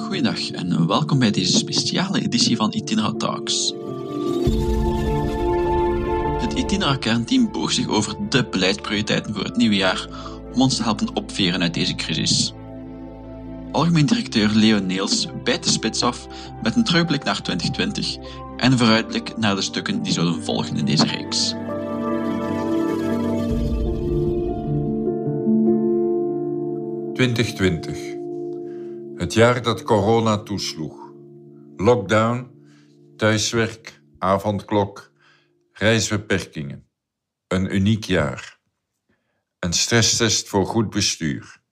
[0.00, 3.74] Goedendag en welkom bij deze speciale editie van Itinera Talks.
[6.38, 10.08] Het Itinera kernteam boog zich over de beleidsprioriteiten voor het nieuwe jaar
[10.54, 12.52] om ons te helpen opveren uit deze crisis.
[13.72, 16.26] Algemeen directeur Leo Neels bijt de spits af
[16.62, 18.16] met een terugblik naar 2020
[18.56, 21.54] en een vooruitblik naar de stukken die zullen volgen in deze reeks.
[27.20, 28.09] ...2020.
[29.20, 31.12] Het jaar dat corona toesloeg.
[31.76, 32.50] Lockdown,
[33.16, 35.12] thuiswerk, avondklok,
[35.72, 36.88] reisbeperkingen.
[37.46, 38.58] Een uniek jaar.
[39.58, 41.62] Een stresstest voor goed bestuur.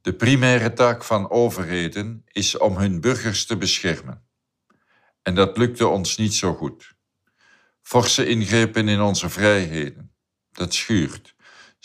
[0.00, 4.26] De primaire taak van overheden is om hun burgers te beschermen.
[5.22, 6.94] En dat lukte ons niet zo goed.
[7.82, 10.14] Forse ingrepen in onze vrijheden.
[10.52, 11.33] Dat schuurt.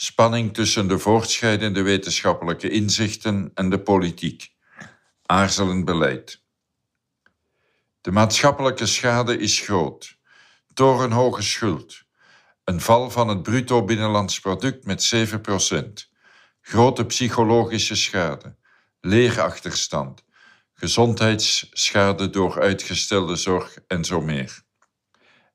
[0.02, 4.54] Spanning tussen de voortschrijdende wetenschappelijke inzichten en de politiek.
[5.26, 6.44] Aarzelend beleid.
[8.02, 10.18] De maatschappelijke schade is groot.
[10.74, 12.04] Torenhoge schuld.
[12.64, 16.16] Een val van het bruto binnenlands product met 7%.
[16.62, 18.58] Grote psychologische schade.
[19.02, 20.24] Leerachterstand.
[20.74, 24.62] Gezondheidsschade door uitgestelde zorg en zo meer.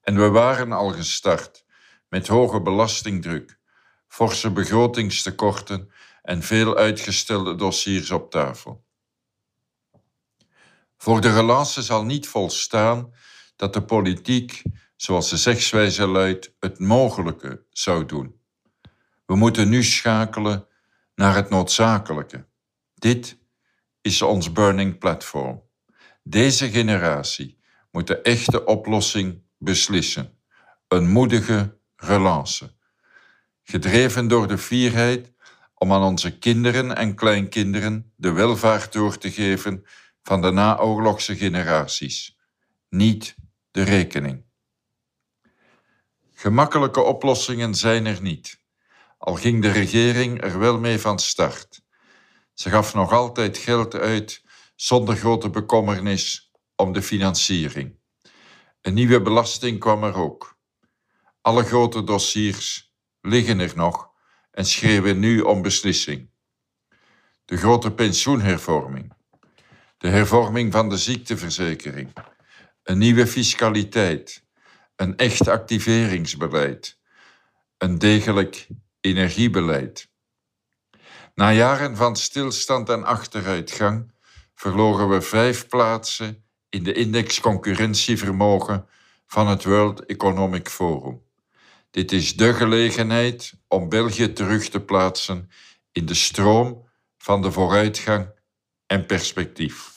[0.00, 1.64] En we waren al gestart
[2.08, 3.62] met hoge belastingdruk
[4.14, 5.90] forse begrotingstekorten
[6.22, 8.84] en veel uitgestelde dossiers op tafel.
[10.96, 13.12] Voor de relance zal niet volstaan
[13.56, 14.62] dat de politiek,
[14.96, 18.40] zoals de zegswijze luidt, het mogelijke zou doen.
[19.26, 20.66] We moeten nu schakelen
[21.14, 22.46] naar het noodzakelijke.
[22.94, 23.38] Dit
[24.00, 25.62] is ons burning platform.
[26.22, 27.58] Deze generatie
[27.90, 30.38] moet de echte oplossing beslissen.
[30.88, 32.74] Een moedige relance
[33.64, 35.32] gedreven door de fierheid
[35.74, 39.86] om aan onze kinderen en kleinkinderen de welvaart door te geven
[40.22, 42.38] van de naoorlogse generaties,
[42.88, 43.36] niet
[43.70, 44.44] de rekening.
[46.34, 48.60] Gemakkelijke oplossingen zijn er niet,
[49.19, 51.82] al ging de regering er wel mee van start.
[52.54, 54.42] Ze gaf nog altijd geld uit
[54.76, 57.98] zonder grote bekommernis om de financiering.
[58.80, 60.58] Een nieuwe belasting kwam er ook.
[61.41, 62.94] Alle grote dossiers
[63.26, 64.10] liggen er nog
[64.50, 66.30] en schreeuwen nu om beslissing.
[67.44, 69.12] De grote pensioenhervorming,
[69.98, 72.12] de hervorming van de ziekteverzekering,
[72.82, 74.44] een nieuwe fiscaliteit,
[74.96, 76.98] een echt activeringsbeleid,
[77.78, 78.66] een degelijk
[79.00, 80.10] energiebeleid.
[81.34, 84.12] Na jaren van stilstand en achteruitgang
[84.54, 88.88] verloren we vijf plaatsen in de index concurrentievermogen
[89.26, 91.23] van het World Economic Forum.
[91.94, 95.50] Dit is de gelegenheid om België terug te plaatsen
[95.93, 96.88] in de stroom
[97.19, 98.32] van de vooruitgang
[98.87, 99.93] en perspectief.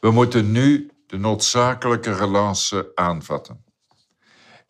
[0.00, 3.64] We moeten nu de noodzakelijke relance aanvatten.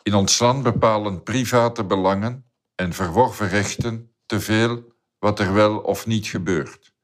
[0.03, 6.07] In ons land bepalen private belangen en verworven rechten te veel wat er wel of
[6.07, 6.95] niet gebeurt.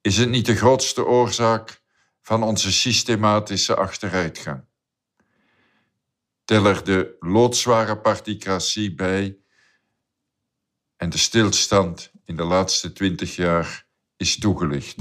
[0.00, 1.82] Is het niet de grootste oorzaak
[2.22, 4.74] van onze systematische achteruitgang?
[6.46, 9.38] Tel er de loodzware particratie bij
[10.96, 13.86] en de stilstand in de laatste twintig jaar
[14.16, 14.96] is toegelicht.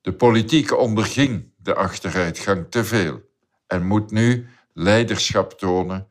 [0.00, 3.22] De politiek onderging de achteruitgang te veel
[3.66, 6.08] en moet nu leiderschap tonen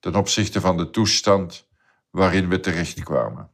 [0.00, 1.68] ten opzichte van de toestand
[2.10, 3.50] waarin we terechtkwamen.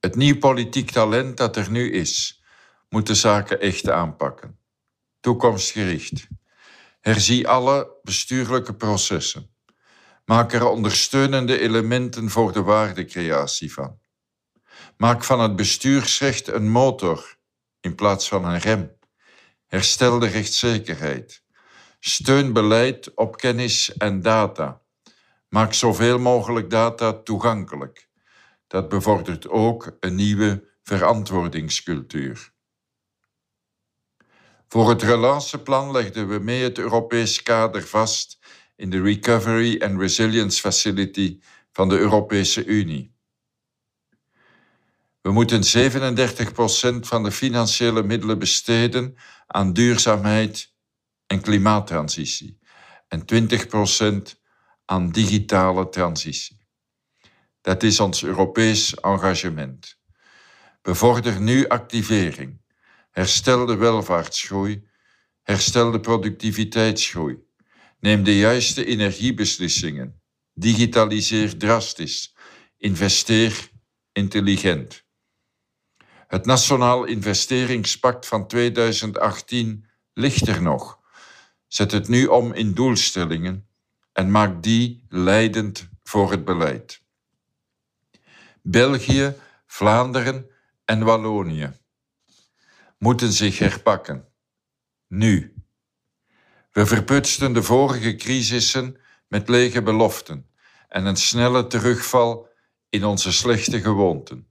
[0.00, 2.42] Het nieuw politiek talent dat er nu is,
[2.88, 4.58] moet de zaken echt aanpakken.
[5.20, 6.26] Toekomstgericht,
[7.00, 9.50] Herzie alle bestuurlijke processen.
[10.24, 13.98] Maak er ondersteunende elementen voor de waardecreatie van.
[14.96, 17.36] Maak van het bestuursrecht een motor
[17.80, 18.96] in plaats van een rem.
[19.66, 21.42] Herstel de rechtszekerheid.
[22.00, 24.82] Steun beleid op kennis en data.
[25.48, 28.08] Maak zoveel mogelijk data toegankelijk.
[28.66, 32.52] Dat bevordert ook een nieuwe verantwoordingscultuur.
[34.72, 38.38] Voor het relanceplan legden we mee het Europees kader vast
[38.76, 41.40] in de Recovery and Resilience Facility
[41.72, 43.14] van de Europese Unie.
[45.20, 50.74] We moeten 37% van de financiële middelen besteden aan duurzaamheid
[51.26, 52.58] en klimaattransitie
[53.08, 53.24] en
[54.34, 54.38] 20%
[54.84, 56.66] aan digitale transitie.
[57.60, 59.98] Dat is ons Europees engagement.
[60.82, 62.60] Bevorder nu activering
[63.10, 64.88] Herstel de welvaartsgroei.
[65.42, 67.38] Herstel de productiviteitsgroei.
[68.00, 70.22] Neem de juiste energiebeslissingen.
[70.54, 72.34] Digitaliseer drastisch.
[72.76, 73.70] Investeer
[74.12, 75.04] intelligent.
[76.26, 80.98] Het Nationaal Investeringspact van 2018 ligt er nog.
[81.66, 83.68] Zet het nu om in doelstellingen
[84.12, 87.02] en maakt die leidend voor het beleid.
[88.62, 89.34] België,
[89.66, 90.50] Vlaanderen
[90.84, 91.79] en Wallonië
[93.00, 94.28] moeten zich herpakken.
[95.08, 95.54] Nu.
[96.70, 100.50] We verputsten de vorige crisissen met lege beloften
[100.88, 102.48] en een snelle terugval
[102.88, 104.48] in onze slechte gewoonten.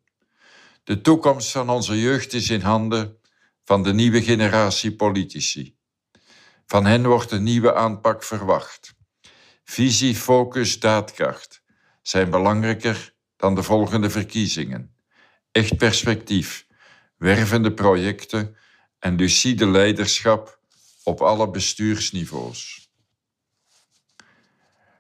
[0.84, 3.18] De toekomst van onze jeugd is in handen
[3.64, 5.78] van de nieuwe generatie politici.
[6.66, 8.96] Van hen wordt een nieuwe aanpak verwacht.
[9.64, 11.64] Visie, focus, daadkracht
[12.02, 14.96] zijn belangrijker dan de volgende verkiezingen.
[15.52, 16.68] Echt perspectief,
[17.20, 18.56] wervende projecten
[19.00, 20.60] en lucide leiderschap
[21.04, 22.90] op alle bestuursniveaus.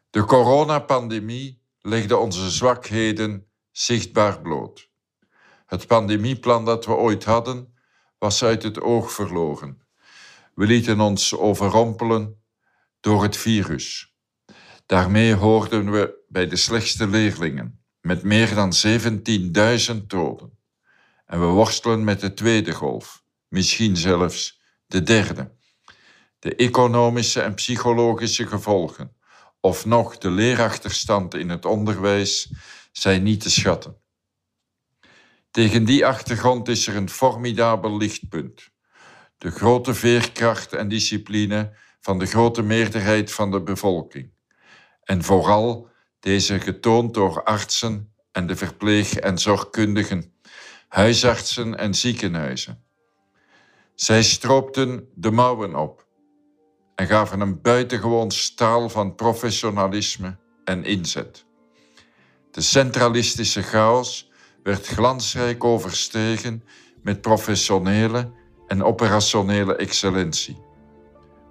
[0.09, 4.89] De coronapandemie legde onze zwakheden zichtbaar bloot.
[5.65, 7.73] Het pandemieplan dat we ooit hadden,
[8.17, 9.81] was uit het oog verloren.
[10.53, 12.43] We lieten ons overrompelen
[12.99, 14.15] door het virus.
[14.85, 18.73] Daarmee hoorden we bij de slechtste leerlingen, met meer dan
[19.91, 20.58] 17.000 doden.
[21.29, 25.51] En we worstelen met de tweede golf, misschien zelfs de derde.
[26.39, 29.15] De economische en psychologische gevolgen,
[29.59, 32.51] of nog de leerachterstand in het onderwijs,
[32.91, 33.97] zijn niet te schatten.
[35.51, 38.69] Tegen die achtergrond is er een formidabel lichtpunt.
[39.37, 44.31] De grote veerkracht en discipline van de grote meerderheid van de bevolking.
[45.03, 45.89] En vooral
[46.19, 50.33] deze getoond door artsen en de verpleeg- en zorgkundigen,
[50.89, 52.83] huisartsen en ziekenhuizen.
[53.95, 56.07] Zij stroopten de mouwen op
[56.95, 61.45] en gaven een buitengewoon straal van professionalisme en inzet.
[62.51, 64.31] De centralistische chaos
[64.63, 66.63] werd glansrijk overstegen
[67.03, 68.31] met professionele
[68.67, 70.57] en operationele excellentie.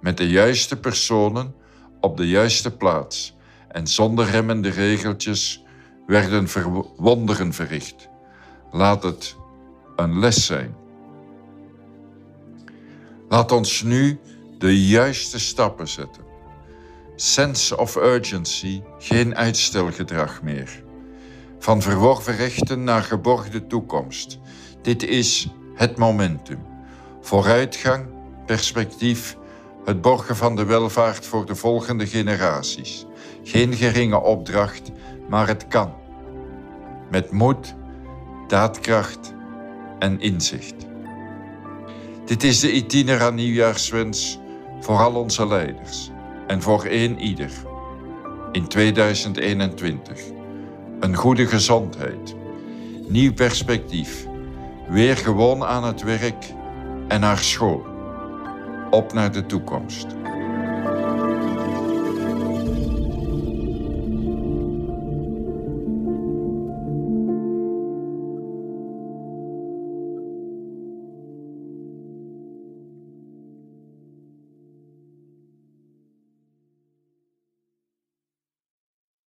[0.01, 1.55] Met de juiste personen
[1.99, 3.35] op de juiste plaats
[3.67, 5.63] en zonder remmende regeltjes
[6.07, 6.47] werden
[6.97, 8.08] wonderen verricht.
[8.71, 9.35] Laat het
[9.95, 10.75] een les zijn.
[13.29, 14.19] Laat ons nu
[14.57, 16.23] de juiste stappen zetten.
[17.15, 20.83] Sense of urgency, geen uitstelgedrag meer.
[21.59, 24.39] Van verworven rechten naar geborgde toekomst.
[24.81, 26.59] Dit is het momentum.
[27.21, 28.05] Vooruitgang,
[28.45, 29.37] perspectief,
[29.85, 33.05] het borgen van de welvaart voor de volgende generaties.
[33.43, 34.91] Geen geringe opdracht,
[35.29, 35.93] maar het kan.
[37.09, 37.75] Met moed,
[38.49, 39.33] daadkracht
[39.99, 40.75] en inzicht.
[42.25, 44.39] Dit is de itinera nieuwjaarswens
[44.79, 46.09] voor al onze leiders
[46.47, 47.51] en voor één ieder
[48.51, 50.19] in 2021.
[50.99, 52.35] Een goede gezondheid,
[53.07, 54.27] nieuw perspectief,
[54.87, 56.53] weer gewoon aan het werk
[57.07, 57.85] en naar school.
[58.89, 60.07] Op naar de toekomst.